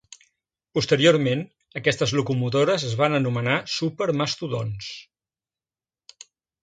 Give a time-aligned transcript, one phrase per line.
[0.77, 1.43] Posteriorment,
[1.81, 4.89] aquestes locomotores es van anomenar "supermastodonts".